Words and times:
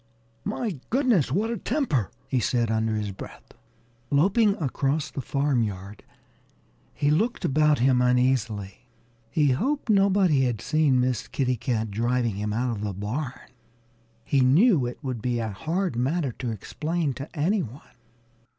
"My 0.45 0.79
goodness! 0.89 1.31
What 1.31 1.51
a 1.51 1.57
temper!" 1.59 2.09
he 2.27 2.39
said 2.39 2.71
under 2.71 2.95
his 2.95 3.11
breath. 3.11 3.53
Loping 4.09 4.55
across 4.55 5.11
the 5.11 5.21
farmyard, 5.21 6.01
he 6.91 7.11
looked 7.11 7.45
about 7.45 7.77
him 7.77 8.01
uneasily. 8.01 8.87
He 9.29 9.51
hoped 9.51 9.91
nobody 9.91 10.45
had 10.45 10.59
seen 10.59 10.99
Miss 10.99 11.27
Kitty 11.27 11.55
Cat 11.55 11.91
driving 11.91 12.33
him 12.37 12.51
out 12.51 12.75
of 12.77 12.81
the 12.81 12.93
barn. 12.93 13.39
He 14.25 14.41
knew 14.41 14.87
it 14.87 14.97
would 15.03 15.21
be 15.21 15.37
a 15.37 15.49
hard 15.51 15.95
matter 15.95 16.31
to 16.39 16.49
explain 16.49 17.13
to 17.13 17.29
any 17.37 17.61
one. 17.61 17.81